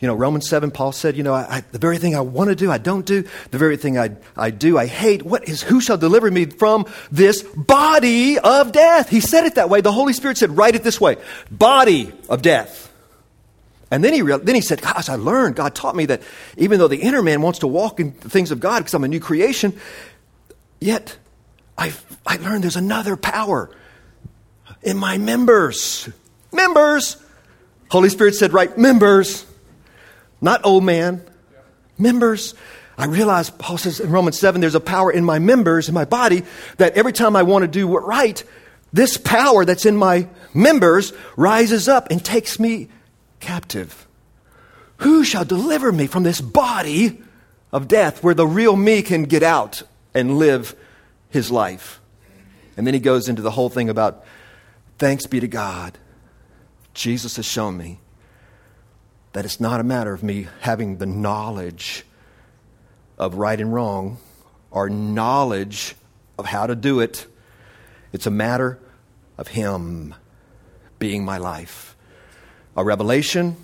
[0.01, 2.49] You know, Romans 7, Paul said, you know, I, I, the very thing I want
[2.49, 3.25] to do, I don't do.
[3.51, 5.23] The very thing I, I do, I hate.
[5.23, 9.11] What is, who shall deliver me from this body of death?
[9.11, 9.83] He said it that way.
[9.83, 11.19] The Holy Spirit said, write it this way
[11.51, 12.91] body of death.
[13.91, 16.23] And then he, then he said, Gosh, I learned, God taught me that
[16.57, 19.05] even though the inner man wants to walk in the things of God because I'm
[19.05, 19.79] a new creation,
[20.81, 21.19] yet
[21.77, 21.93] I,
[22.27, 23.69] I learned there's another power
[24.85, 26.09] in my members.
[26.53, 27.17] Members.
[27.91, 29.47] Holy Spirit said, write, members.
[30.41, 31.25] Not old man.
[31.99, 32.55] Members.
[32.97, 36.05] I realize, Paul says in Romans 7, there's a power in my members, in my
[36.05, 36.45] body,
[36.77, 38.43] that every time I want to do what right,
[38.93, 42.89] this power that's in my members rises up and takes me
[43.41, 44.07] captive.
[44.99, 47.21] Who shall deliver me from this body
[47.73, 49.83] of death where the real me can get out
[50.15, 50.77] and live
[51.31, 52.01] his life?
[52.77, 54.25] And then he goes into the whole thing about
[54.99, 55.99] Thanks be to God.
[56.95, 57.99] Jesus has shown me
[59.33, 62.05] that it's not a matter of me having the knowledge
[63.19, 64.19] of right and wrong
[64.71, 65.97] or knowledge
[66.39, 67.27] of how to do it.
[68.13, 68.79] It's a matter
[69.37, 70.15] of Him
[71.01, 71.97] being my life.
[72.77, 73.57] A revelation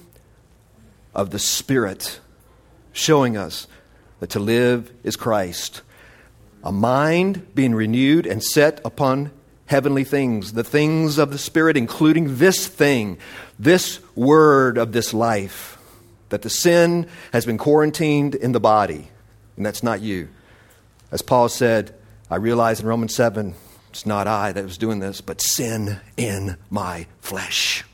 [1.15, 2.19] of the Spirit
[2.93, 3.69] showing us
[4.19, 5.83] that to live is Christ.
[6.65, 9.31] A mind being renewed and set upon
[9.71, 13.17] heavenly things, the things of the Spirit, including this thing,
[13.57, 15.79] this word of this life,
[16.31, 19.09] that the sin has been quarantined in the body,
[19.57, 20.29] and that's not you.
[21.13, 21.95] As Paul said,
[22.29, 23.55] I realize in Romans 7,
[23.91, 27.85] it's not I that was doing this, but sin in my flesh.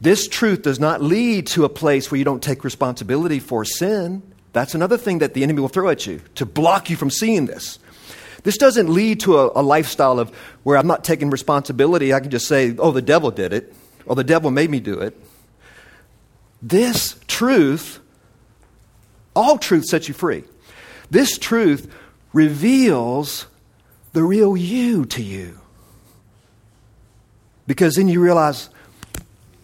[0.00, 4.20] This truth does not lead to a place where you don't take responsibility for sin.
[4.52, 7.46] That's another thing that the enemy will throw at you to block you from seeing
[7.46, 7.78] this.
[8.42, 12.12] This doesn't lead to a, a, lifestyle of where I'm not taking responsibility.
[12.12, 13.72] I can just say, oh, the devil did it,
[14.04, 15.16] or the devil made me do it.
[16.60, 18.00] This truth,
[19.34, 20.44] all truth sets you free.
[21.10, 21.92] This truth
[22.32, 23.46] reveals
[24.12, 25.58] the real you to you.
[27.66, 28.70] Because then you realize,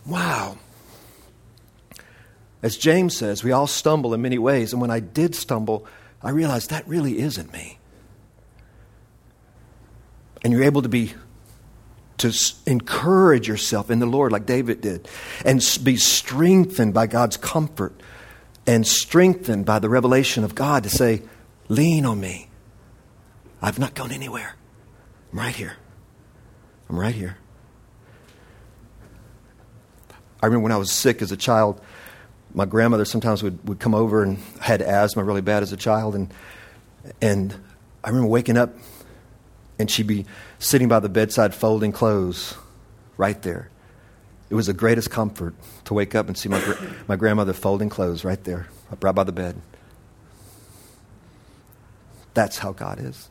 [0.07, 0.57] wow.
[2.63, 4.73] As James says, we all stumble in many ways.
[4.73, 5.87] And when I did stumble,
[6.23, 7.78] I realized that really isn't me.
[10.43, 11.15] And you're able to be
[12.19, 12.33] to
[12.67, 15.09] encourage yourself in the Lord like David did
[15.45, 18.01] and be strengthened by God's comfort
[18.67, 21.23] and strengthened by the revelation of God to say,
[21.69, 22.49] Lean on me.
[23.61, 24.55] I've not gone anywhere.
[25.33, 25.77] I'm right here.
[26.89, 27.37] I'm right here.
[30.43, 31.81] I remember when I was sick as a child,
[32.55, 36.15] my grandmother sometimes would, would come over and had asthma really bad as a child.
[36.15, 36.33] And,
[37.21, 37.55] and
[38.03, 38.75] I remember waking up
[39.79, 40.27] and she'd be
[40.59, 42.55] sitting by the bedside folding clothes
[43.17, 43.71] right there.
[44.51, 46.63] It was the greatest comfort to wake up and see my,
[47.07, 48.67] my grandmother folding clothes right there,
[49.01, 49.61] right by the bed.
[52.35, 53.29] That's how God is.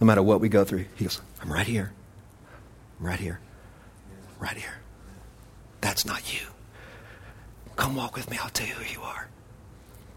[0.00, 1.92] No matter what we go through, He goes, I'm right here.
[2.98, 3.40] I'm right here.
[4.38, 4.78] Right here.
[5.80, 6.46] That's not you.
[7.76, 8.38] Come walk with me.
[8.42, 9.28] I'll tell you who you are.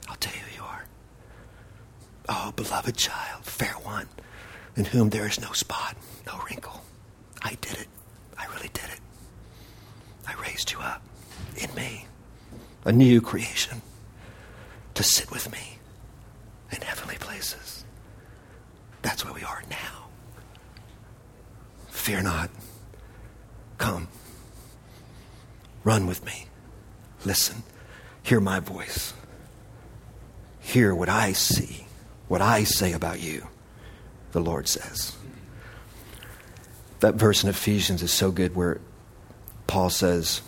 [0.08, 0.86] I'll tell you who you are.
[2.30, 4.08] Oh, beloved child, fair one
[4.76, 6.82] in whom there is no spot, no wrinkle.
[7.42, 7.88] I did it.
[8.38, 9.00] I really did it.
[10.28, 11.02] I raised you up
[11.58, 12.06] in me,
[12.86, 13.82] a new creation,
[14.94, 15.78] to sit with me
[16.72, 17.84] in heavenly places.
[19.02, 20.08] That's where we are now.
[21.90, 22.50] Fear not.
[23.78, 24.08] Come.
[25.84, 26.46] Run with me.
[27.26, 27.64] Listen.
[28.24, 29.14] Hear my voice.
[30.60, 31.88] Hear what I see,
[32.28, 33.48] what I say about you
[34.32, 35.15] the Lord says.
[37.00, 38.80] That verse in Ephesians is so good where
[39.67, 40.41] Paul says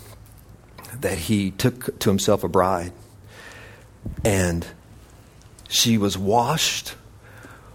[1.00, 2.92] that he took to himself a bride
[4.24, 4.66] and
[5.68, 6.96] she was washed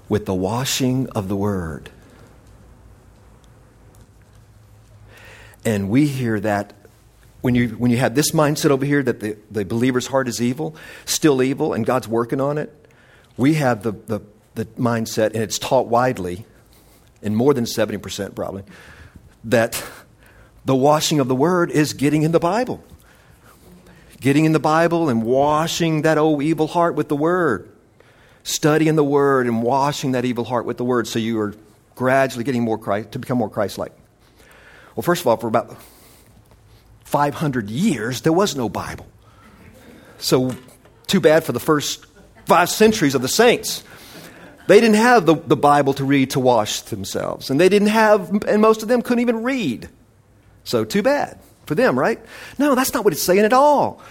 [0.09, 1.91] with the washing of the word.
[5.65, 6.73] And we hear that
[7.41, 10.41] when you, when you have this mindset over here that the, the believer's heart is
[10.41, 12.75] evil, still evil, and God's working on it,
[13.37, 14.21] we have the, the
[14.59, 16.45] the mindset, and it's taught widely,
[17.23, 18.65] in more than 70% probably,
[19.45, 19.83] that
[20.65, 22.83] the washing of the word is getting in the Bible.
[24.21, 27.71] Getting in the Bible and washing that old evil heart with the word.
[28.43, 31.55] Studying the word and washing that evil heart with the word so you are
[31.95, 33.93] gradually getting more Christ, to become more Christ like.
[34.97, 35.77] Well, first of all, for about
[37.05, 39.07] 500 years, there was no Bible.
[40.19, 40.53] So,
[41.07, 42.05] too bad for the first
[42.47, 43.85] five centuries of the saints.
[44.69, 47.49] They didn't have the, the Bible to read to wash themselves.
[47.49, 49.89] And they didn't have, and most of them couldn't even read.
[50.65, 52.21] So, too bad for them, right?
[52.59, 54.03] No, that's not what it's saying at all.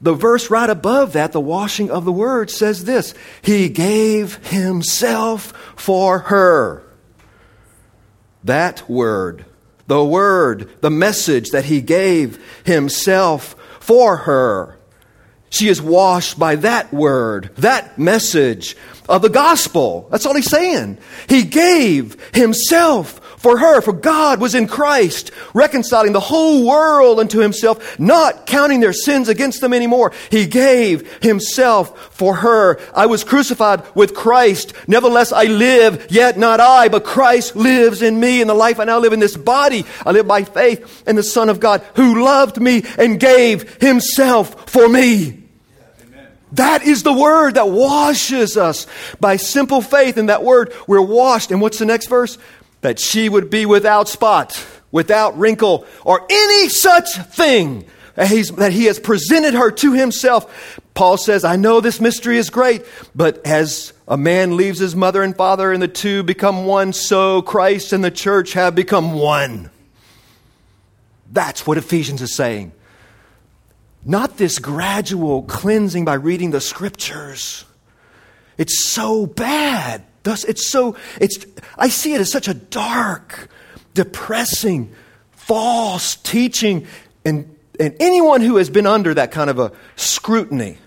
[0.00, 5.52] The verse right above that, the washing of the word, says this He gave Himself
[5.76, 6.82] for her.
[8.42, 9.44] That word,
[9.86, 14.76] the word, the message that He gave Himself for her.
[15.50, 18.74] She is washed by that word, that message
[19.08, 20.08] of the gospel.
[20.10, 20.98] That's all he's saying.
[21.28, 27.40] He gave himself for her, for God was in Christ, reconciling the whole world unto
[27.40, 30.12] himself, not counting their sins against them anymore.
[30.30, 32.78] He gave himself for her.
[32.94, 34.74] I was crucified with Christ.
[34.86, 38.40] Nevertheless, I live, yet not I, but Christ lives in me.
[38.40, 41.24] In the life I now live in this body, I live by faith in the
[41.24, 45.41] Son of God who loved me and gave himself for me.
[46.52, 48.86] That is the word that washes us
[49.20, 50.72] by simple faith in that word.
[50.86, 51.50] We're washed.
[51.50, 52.38] And what's the next verse?
[52.82, 57.86] That she would be without spot, without wrinkle, or any such thing
[58.16, 60.78] that he has presented her to himself.
[60.92, 62.84] Paul says, I know this mystery is great,
[63.14, 67.40] but as a man leaves his mother and father and the two become one, so
[67.40, 69.70] Christ and the church have become one.
[71.30, 72.72] That's what Ephesians is saying.
[74.04, 77.64] Not this gradual cleansing by reading the scriptures.
[78.58, 80.04] It's so bad.
[80.24, 81.44] Thus, it's so, it's,
[81.76, 83.48] I see it as such a dark,
[83.94, 84.92] depressing,
[85.32, 86.86] false teaching.
[87.24, 90.78] And, and anyone who has been under that kind of a scrutiny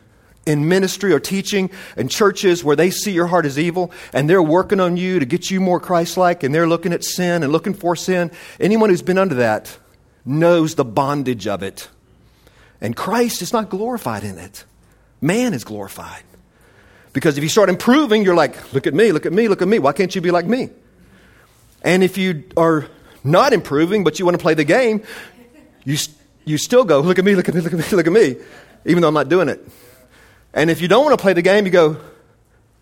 [0.46, 4.44] in ministry or teaching in churches where they see your heart as evil and they're
[4.44, 7.52] working on you to get you more Christ like and they're looking at sin and
[7.52, 9.78] looking for sin, anyone who's been under that
[10.24, 11.90] knows the bondage of it.
[12.86, 14.64] And Christ is not glorified in it.
[15.20, 16.22] Man is glorified.
[17.14, 19.68] Because if you start improving, you're like, look at me, look at me, look at
[19.68, 19.80] me.
[19.80, 20.70] Why can't you be like me?
[21.82, 22.86] And if you are
[23.24, 25.02] not improving, but you want to play the game,
[25.84, 25.98] you,
[26.44, 28.36] you still go, look at me, look at me, look at me, look at me,
[28.86, 29.68] even though I'm not doing it.
[30.54, 31.98] And if you don't want to play the game, you go,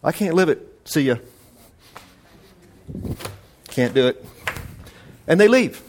[0.04, 0.82] I can't live it.
[0.84, 1.16] See ya.
[3.70, 4.26] Can't do it.
[5.28, 5.82] And they leave.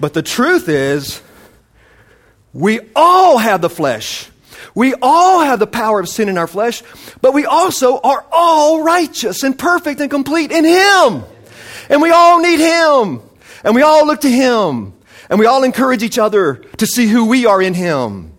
[0.00, 1.22] But the truth is,
[2.52, 4.28] we all have the flesh.
[4.74, 6.82] We all have the power of sin in our flesh,
[7.20, 11.24] but we also are all righteous and perfect and complete in Him.
[11.88, 13.20] And we all need Him.
[13.64, 14.94] And we all look to Him.
[15.30, 18.32] And we all encourage each other to see who we are in Him.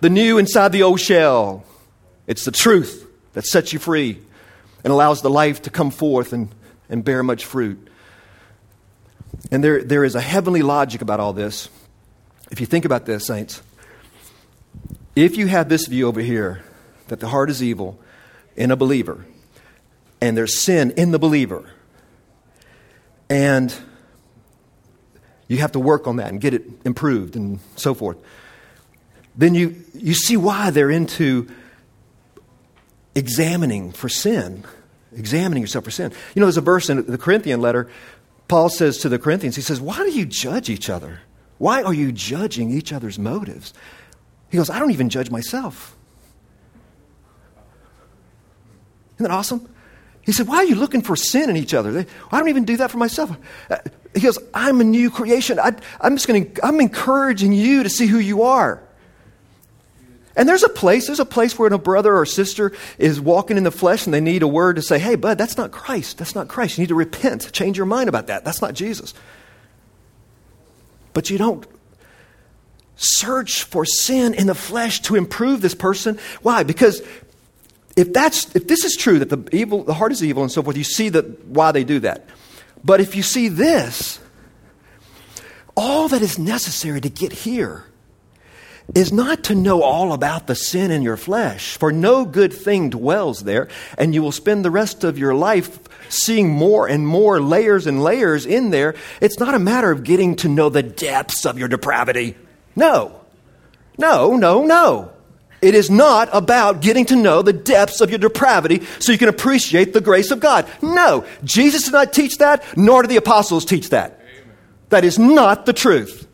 [0.00, 1.64] The new inside the old shell.
[2.26, 4.20] It's the truth that sets you free
[4.84, 6.48] and allows the life to come forth and,
[6.88, 7.88] and bear much fruit.
[9.50, 11.68] And there, there is a heavenly logic about all this.
[12.52, 13.62] If you think about this, saints,
[15.16, 16.62] if you have this view over here
[17.08, 17.98] that the heart is evil
[18.56, 19.24] in a believer,
[20.20, 21.70] and there's sin in the believer,
[23.30, 23.74] and
[25.48, 28.18] you have to work on that and get it improved and so forth,
[29.34, 31.48] then you, you see why they're into
[33.14, 34.62] examining for sin,
[35.16, 36.12] examining yourself for sin.
[36.34, 37.88] You know, there's a verse in the Corinthian letter,
[38.46, 41.20] Paul says to the Corinthians, he says, Why do you judge each other?
[41.62, 43.72] Why are you judging each other's motives?
[44.50, 45.96] He goes, I don't even judge myself.
[49.14, 49.72] Isn't that awesome?
[50.22, 52.04] He said, Why are you looking for sin in each other?
[52.32, 53.36] I don't even do that for myself.
[53.70, 53.76] Uh,
[54.12, 55.60] he goes, I'm a new creation.
[55.60, 58.82] I, am just going to, I'm encouraging you to see who you are.
[60.34, 63.62] And there's a place, there's a place where a brother or sister is walking in
[63.62, 66.18] the flesh and they need a word to say, hey, bud, that's not Christ.
[66.18, 66.76] That's not Christ.
[66.76, 68.44] You need to repent, change your mind about that.
[68.44, 69.14] That's not Jesus.
[71.12, 71.66] But you don't
[72.96, 76.18] search for sin in the flesh to improve this person.
[76.42, 76.62] Why?
[76.62, 77.02] Because
[77.96, 80.62] if that's if this is true that the evil the heart is evil and so
[80.62, 82.26] forth, you see that why they do that.
[82.84, 84.18] But if you see this,
[85.76, 87.84] all that is necessary to get here
[88.94, 92.90] is not to know all about the sin in your flesh, for no good thing
[92.90, 95.78] dwells there, and you will spend the rest of your life
[96.10, 98.94] seeing more and more layers and layers in there.
[99.20, 102.36] It's not a matter of getting to know the depths of your depravity.
[102.76, 103.20] No.
[103.96, 105.12] No, no, no.
[105.62, 109.28] It is not about getting to know the depths of your depravity so you can
[109.28, 110.66] appreciate the grace of God.
[110.82, 111.24] No.
[111.44, 114.20] Jesus did not teach that, nor did the apostles teach that.
[114.88, 116.26] That is not the truth.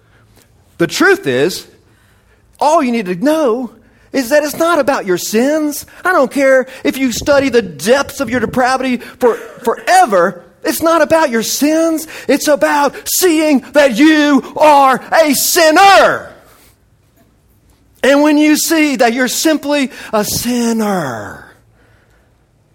[0.78, 1.68] The truth is,
[2.60, 3.74] all you need to know
[4.12, 5.86] is that it's not about your sins.
[6.04, 10.44] I don't care if you study the depths of your depravity for forever.
[10.64, 12.06] It's not about your sins.
[12.28, 16.34] It's about seeing that you are a sinner.
[18.02, 21.52] And when you see that you're simply a sinner,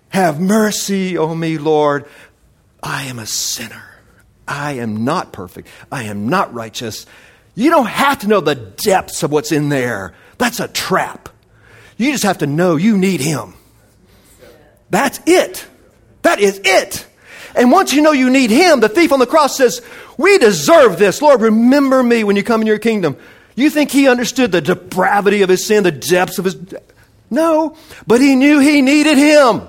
[0.10, 2.06] have mercy on me, Lord.
[2.82, 3.84] I am a sinner.
[4.48, 5.70] I am not perfect.
[5.92, 7.06] I am not righteous.
[7.56, 10.14] You don't have to know the depths of what's in there.
[10.38, 11.30] That's a trap.
[11.98, 13.54] You just have to know you need Him.
[14.90, 15.66] That's it.
[16.24, 17.06] That is it.
[17.56, 19.82] And once you know you need Him, the thief on the cross says,
[20.18, 21.22] We deserve this.
[21.22, 23.18] Lord, remember me when you come in your kingdom.
[23.56, 26.58] You think He understood the depravity of His sin, the depths of His.
[27.30, 27.78] No,
[28.08, 29.62] but He knew He needed Him.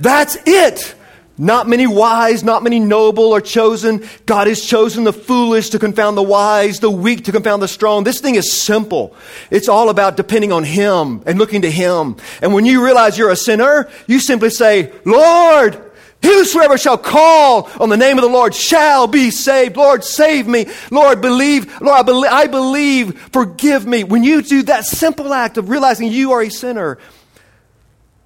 [0.00, 0.94] That's it.
[1.38, 4.04] Not many wise, not many noble are chosen.
[4.26, 8.02] God has chosen the foolish to confound the wise, the weak to confound the strong.
[8.02, 9.14] This thing is simple.
[9.50, 12.16] It's all about depending on Him and looking to Him.
[12.42, 15.84] And when you realize you're a sinner, you simply say, Lord,
[16.20, 19.76] Whosoever shall call on the name of the Lord shall be saved.
[19.76, 20.66] Lord, save me.
[20.90, 21.80] Lord, believe.
[21.80, 23.20] Lord, I believe, I believe.
[23.32, 24.02] Forgive me.
[24.02, 26.98] When you do that simple act of realizing you are a sinner,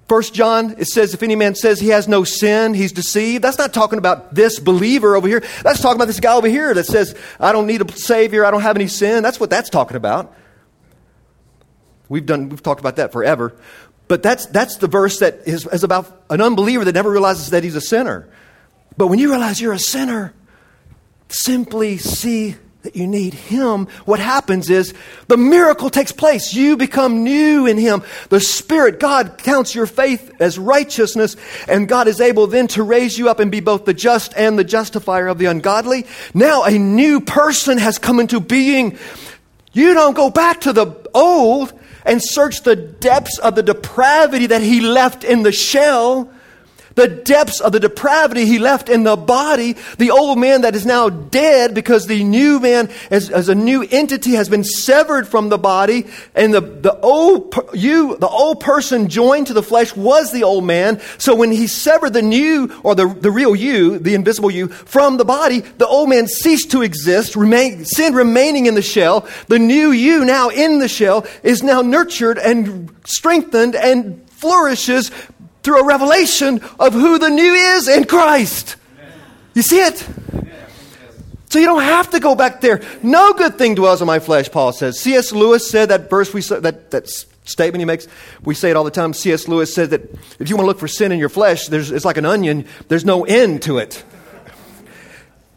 [0.07, 3.43] First John, it says, if any man says he has no sin, he's deceived.
[3.43, 5.41] That's not talking about this believer over here.
[5.63, 8.51] That's talking about this guy over here that says, I don't need a savior, I
[8.51, 9.23] don't have any sin.
[9.23, 10.35] That's what that's talking about.
[12.09, 13.55] We've done, we've talked about that forever.
[14.09, 17.63] But that's, that's the verse that is, is about an unbeliever that never realizes that
[17.63, 18.27] he's a sinner.
[18.97, 20.33] But when you realize you're a sinner,
[21.29, 24.93] simply see that you need Him, what happens is
[25.29, 26.53] the miracle takes place.
[26.53, 28.03] You become new in Him.
[28.27, 33.17] The Spirit, God counts your faith as righteousness, and God is able then to raise
[33.17, 36.05] you up and be both the just and the justifier of the ungodly.
[36.33, 38.97] Now a new person has come into being.
[39.71, 41.73] You don't go back to the old
[42.05, 46.32] and search the depths of the depravity that He left in the shell
[46.95, 50.85] the depths of the depravity he left in the body, the old man that is
[50.85, 55.49] now dead because the new man, as, as a new entity, has been severed from
[55.49, 60.31] the body, and the, the old you, the old person joined to the flesh was
[60.31, 61.01] the old man.
[61.17, 65.17] So when he severed the new or the, the real you, the invisible you, from
[65.17, 69.27] the body, the old man ceased to exist, remain, sin remaining in the shell.
[69.47, 75.09] The new you now in the shell is now nurtured and strengthened and flourishes
[75.63, 78.75] through a revelation of who the new is in Christ.
[79.53, 80.07] You see it?
[81.49, 82.81] So you don't have to go back there.
[83.03, 84.99] No good thing dwells in my flesh, Paul says.
[84.99, 85.31] C.S.
[85.31, 87.07] Lewis said that verse we that, that
[87.45, 88.07] statement he makes,
[88.43, 89.13] we say it all the time.
[89.13, 89.47] C.S.
[89.47, 90.01] Lewis said that
[90.39, 93.05] if you want to look for sin in your flesh, it's like an onion, there's
[93.05, 94.03] no end to it.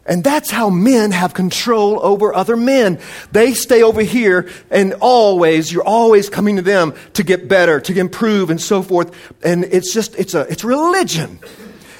[0.07, 2.99] And that's how men have control over other men.
[3.33, 7.99] They stay over here and always, you're always coming to them to get better, to
[7.99, 9.13] improve and so forth.
[9.43, 11.39] And it's just, it's a, it's religion.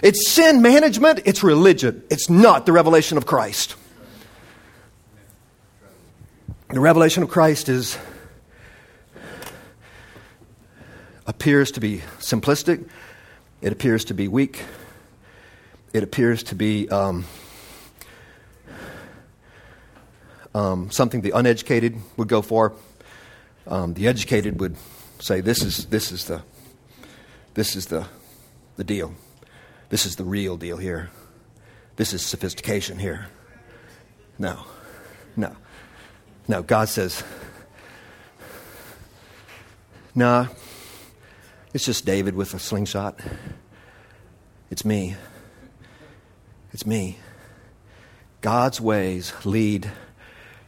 [0.02, 1.22] It's sin management.
[1.26, 2.02] It's religion.
[2.10, 3.76] It's not the revelation of Christ.
[6.70, 7.98] The revelation of Christ is,
[11.26, 12.88] appears to be simplistic.
[13.62, 14.62] It appears to be weak.
[15.94, 17.26] It appears to be, um,
[20.58, 22.74] um, something the uneducated would go for.
[23.68, 24.76] Um, the educated would
[25.20, 26.42] say, "This is this is the
[27.54, 28.08] this is the
[28.76, 29.14] the deal.
[29.90, 31.12] This is the real deal here.
[31.96, 33.28] This is sophistication here."
[34.40, 34.66] No,
[35.36, 35.56] no,
[36.48, 36.64] no.
[36.64, 37.24] God says,
[40.16, 40.48] "Nah,
[41.72, 43.20] it's just David with a slingshot.
[44.72, 45.16] It's me.
[46.74, 47.20] It's me."
[48.42, 49.92] God's ways lead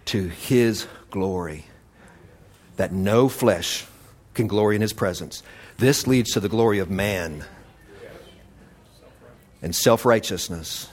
[0.09, 1.65] to his glory,
[2.77, 3.85] that no flesh
[4.33, 5.43] can glory in his presence.
[5.77, 7.45] This leads to the glory of man
[9.61, 10.89] and self righteousness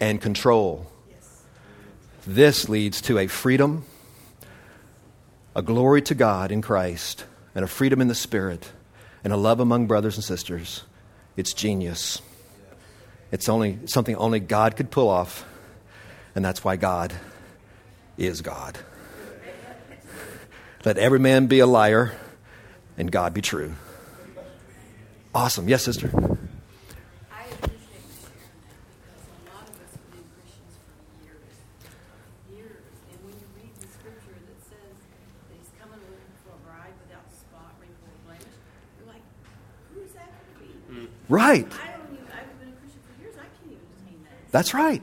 [0.00, 0.86] and control.
[2.26, 3.84] This leads to a freedom,
[5.54, 8.72] a glory to God in Christ, and a freedom in the Spirit,
[9.22, 10.82] and a love among brothers and sisters.
[11.36, 12.22] It's genius.
[13.30, 15.44] It's only something only God could pull off,
[16.34, 17.12] and that's why God
[18.18, 18.78] is God.
[20.84, 22.12] Let every man be a liar
[22.96, 23.74] and God be true.
[25.34, 25.68] Awesome.
[25.68, 26.10] Yes, sister.
[41.28, 41.66] Right.
[41.66, 43.34] I don't even I've been a Christian for years.
[43.36, 44.52] I can't even detain that.
[44.52, 45.02] That's right.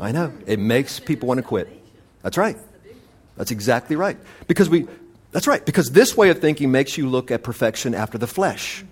[0.00, 0.32] I know.
[0.46, 1.68] It makes people want to quit.
[2.22, 2.56] That's right.
[3.36, 4.16] That's exactly right.
[4.46, 4.86] Because we,
[5.32, 5.64] that's right.
[5.64, 8.84] Because this way of thinking makes you look at perfection after the flesh,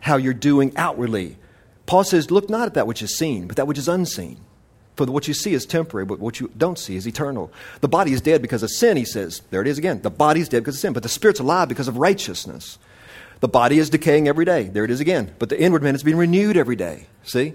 [0.00, 1.36] how you're doing outwardly.
[1.86, 4.38] Paul says, Look not at that which is seen, but that which is unseen.
[4.96, 7.52] For what you see is temporary, but what you don't see is eternal.
[7.82, 9.42] The body is dead because of sin, he says.
[9.50, 10.00] There it is again.
[10.00, 12.78] The body is dead because of sin, but the spirit's alive because of righteousness.
[13.40, 14.64] The body is decaying every day.
[14.64, 15.34] There it is again.
[15.38, 17.06] But the inward man is being renewed every day.
[17.24, 17.54] See?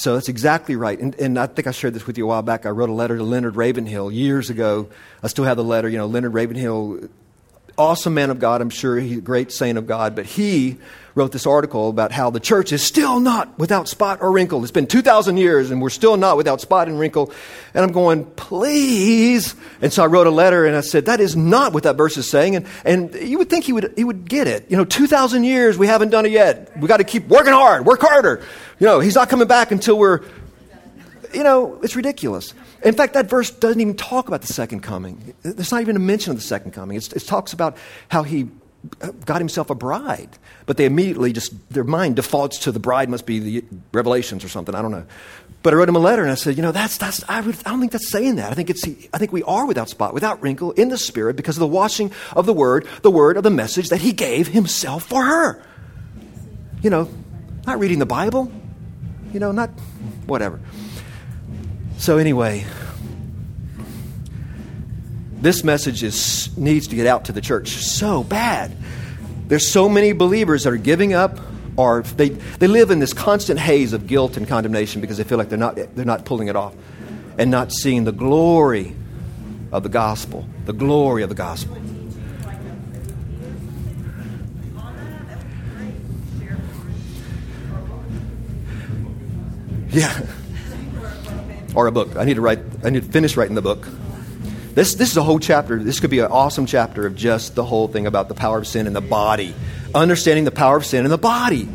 [0.00, 0.98] So that's exactly right.
[0.98, 2.64] And, and, I think I shared this with you a while back.
[2.64, 4.88] I wrote a letter to Leonard Ravenhill years ago.
[5.22, 5.90] I still have the letter.
[5.90, 7.00] You know, Leonard Ravenhill,
[7.80, 8.98] awesome man of God, I'm sure.
[8.98, 10.14] He's a great saint of God.
[10.14, 10.76] But he
[11.14, 14.62] wrote this article about how the church is still not without spot or wrinkle.
[14.62, 17.32] It's been 2,000 years and we're still not without spot and wrinkle.
[17.74, 19.54] And I'm going, please.
[19.80, 22.16] And so I wrote a letter and I said, that is not what that verse
[22.16, 22.56] is saying.
[22.56, 24.70] And, and you would think he would, he would get it.
[24.70, 26.78] You know, 2,000 years, we haven't done it yet.
[26.78, 28.42] We got to keep working hard, work harder.
[28.78, 30.20] You know, he's not coming back until we're,
[31.32, 32.54] you know, it's ridiculous.
[32.84, 35.34] In fact, that verse doesn't even talk about the second coming.
[35.42, 36.96] There's not even a mention of the second coming.
[36.96, 37.76] It's, it talks about
[38.08, 38.48] how he
[39.02, 40.30] uh, got himself a bride.
[40.66, 44.48] But they immediately just, their mind defaults to the bride must be the Revelations or
[44.48, 44.74] something.
[44.74, 45.06] I don't know.
[45.62, 47.54] But I wrote him a letter and I said, you know, that's, that's, I, would,
[47.66, 48.50] I don't think that's saying that.
[48.50, 51.56] I think, it's, I think we are without spot, without wrinkle in the Spirit because
[51.56, 55.04] of the washing of the Word, the Word of the message that He gave Himself
[55.04, 55.62] for her.
[56.82, 57.10] You know,
[57.66, 58.50] not reading the Bible,
[59.34, 59.68] you know, not
[60.26, 60.60] whatever.
[62.00, 62.64] So, anyway,
[65.34, 68.74] this message is, needs to get out to the church so bad.
[69.48, 71.38] There's so many believers that are giving up
[71.76, 75.36] or they, they live in this constant haze of guilt and condemnation because they feel
[75.36, 76.74] like they're not, they're not pulling it off
[77.36, 78.96] and not seeing the glory
[79.70, 81.76] of the gospel, the glory of the gospel.
[89.90, 90.26] Yeah.
[91.74, 92.16] Or a book.
[92.16, 93.86] I need to write, I need to finish writing the book.
[94.74, 95.82] This, this is a whole chapter.
[95.82, 98.66] This could be an awesome chapter of just the whole thing about the power of
[98.66, 99.54] sin in the body.
[99.94, 101.68] Understanding the power of sin in the body.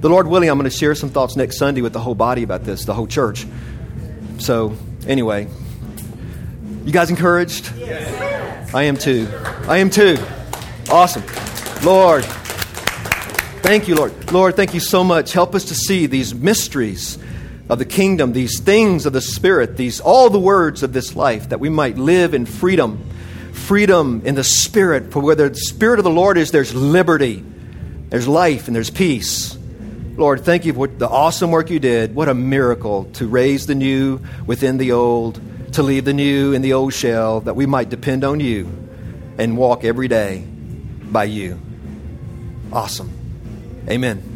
[0.00, 2.42] The Lord willing, I'm going to share some thoughts next Sunday with the whole body
[2.42, 3.46] about this, the whole church.
[4.38, 4.76] So,
[5.06, 5.48] anyway,
[6.84, 7.72] you guys encouraged?
[7.76, 8.74] Yes.
[8.74, 9.28] I am too.
[9.66, 10.16] I am too.
[10.90, 11.24] Awesome.
[11.84, 12.24] Lord,
[13.62, 14.32] thank you, Lord.
[14.32, 15.32] Lord, thank you so much.
[15.32, 17.18] Help us to see these mysteries
[17.68, 21.48] of the kingdom, these things of the Spirit, these all the words of this life,
[21.48, 23.04] that we might live in freedom,
[23.52, 25.12] freedom in the Spirit.
[25.12, 27.44] For where the Spirit of the Lord is, there's liberty,
[28.08, 29.58] there's life, and there's peace.
[30.16, 32.14] Lord, thank you for the awesome work you did.
[32.14, 35.40] What a miracle to raise the new within the old,
[35.72, 38.66] to leave the new in the old shell, that we might depend on you
[39.38, 40.44] and walk every day
[41.02, 41.60] by you.
[42.72, 43.12] Awesome.
[43.88, 44.35] Amen.